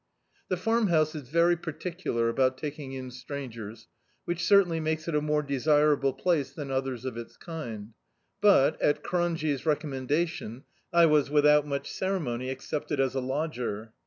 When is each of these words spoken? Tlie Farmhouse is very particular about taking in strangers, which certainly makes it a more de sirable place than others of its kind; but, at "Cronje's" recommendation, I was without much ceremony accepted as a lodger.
Tlie 0.51 0.57
Farmhouse 0.57 1.13
is 1.13 1.29
very 1.29 1.55
particular 1.55 2.27
about 2.27 2.57
taking 2.57 2.93
in 2.93 3.11
strangers, 3.11 3.87
which 4.25 4.43
certainly 4.43 4.79
makes 4.79 5.07
it 5.07 5.13
a 5.13 5.21
more 5.21 5.43
de 5.43 5.57
sirable 5.57 6.17
place 6.17 6.49
than 6.53 6.71
others 6.71 7.05
of 7.05 7.17
its 7.17 7.37
kind; 7.37 7.93
but, 8.41 8.81
at 8.81 9.03
"Cronje's" 9.03 9.63
recommendation, 9.63 10.63
I 10.91 11.05
was 11.05 11.29
without 11.29 11.67
much 11.67 11.87
ceremony 11.91 12.49
accepted 12.49 12.99
as 12.99 13.13
a 13.13 13.21
lodger. 13.21 13.93